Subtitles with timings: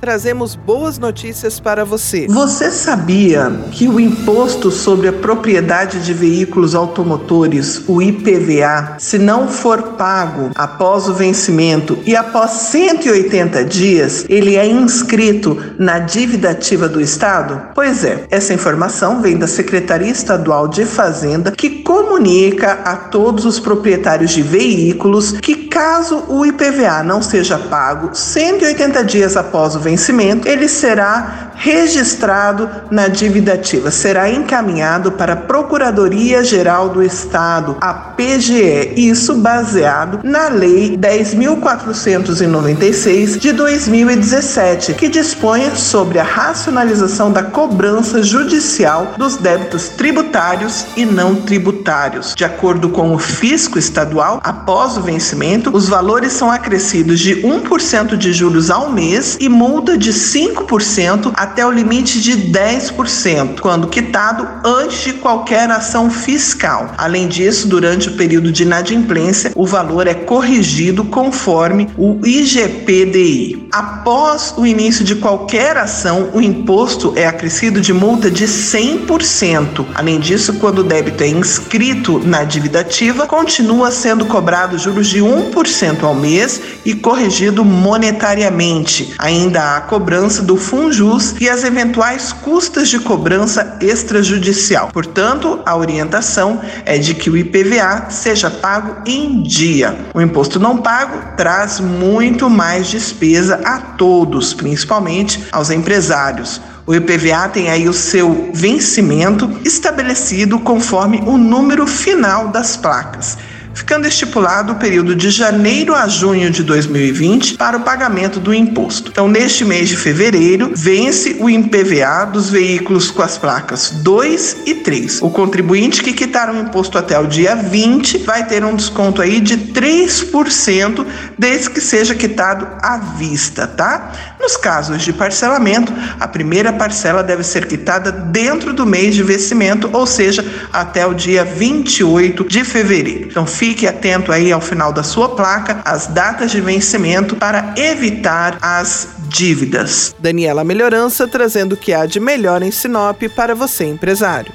[0.00, 2.26] trazemos boas notícias para você.
[2.28, 9.46] Você sabia que o Imposto sobre a Propriedade de Veículos Automotores, o IPVA, se não
[9.46, 16.88] for pago após o vencimento e após 180 dias, ele é inscrito na dívida ativa
[16.88, 17.60] do Estado?
[17.74, 23.60] Pois é, essa informação vem da Secretaria Estadual de Fazenda, que comunica a todos os
[23.60, 29.89] proprietários de veículos que, caso o IPVA não seja pago 180 dias após o vencimento,
[29.90, 37.76] vencimento, ele será registrado na dívida ativa, será encaminhado para a Procuradoria Geral do Estado,
[37.82, 47.42] a PGE, isso baseado na Lei 10.496 de 2017, que dispõe sobre a racionalização da
[47.42, 52.34] cobrança judicial dos débitos tributários e não tributários.
[52.34, 58.16] De acordo com o fisco estadual, após o vencimento, os valores são acrescidos de 1%
[58.16, 64.48] de juros ao mês e multa de 5% até o limite de 10%, quando quitado
[64.64, 66.94] antes de qualquer ação fiscal.
[66.96, 73.68] Além disso, durante o período de inadimplência, o valor é corrigido conforme o IGPDI.
[73.72, 79.86] Após o início de qualquer ação, o imposto é acrescido de multa de 100%.
[79.94, 85.20] Além disso, quando o débito é inscrito na dívida ativa, continua sendo cobrado juros de
[85.20, 89.14] 1% ao mês e corrigido monetariamente.
[89.18, 94.90] Ainda a cobrança do Funjus e as eventuais custas de cobrança extrajudicial.
[94.92, 99.96] Portanto, a orientação é de que o IPVA seja pago em dia.
[100.12, 106.60] O imposto não pago traz muito mais despesa a todos, principalmente aos empresários.
[106.86, 113.38] O IPVA tem aí o seu vencimento estabelecido conforme o número final das placas
[113.74, 119.10] ficando estipulado o período de janeiro a junho de 2020 para o pagamento do imposto.
[119.10, 124.74] Então, neste mês de fevereiro, vence o IPVA dos veículos com as placas 2 e
[124.76, 125.22] 3.
[125.22, 129.40] O contribuinte que quitar o imposto até o dia 20 vai ter um desconto aí
[129.40, 131.06] de 3%,
[131.38, 134.12] desde que seja quitado à vista, tá?
[134.40, 139.90] Nos casos de parcelamento, a primeira parcela deve ser quitada dentro do mês de vencimento,
[139.92, 143.28] ou seja, até o dia 28 de fevereiro.
[143.30, 148.56] Então, Fique atento aí ao final da sua placa, as datas de vencimento para evitar
[148.62, 150.14] as dívidas.
[150.18, 154.50] Daniela Melhorança trazendo o que há de melhor em Sinop para você, empresário.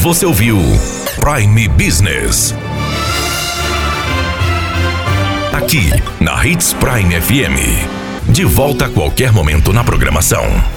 [0.00, 0.56] Você ouviu
[1.20, 2.54] Prime Business.
[5.52, 8.32] Aqui, na Hits Prime FM.
[8.32, 10.76] De volta a qualquer momento na programação.